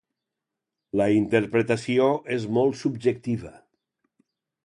[1.01, 3.55] La interpretació és molt subjectiva.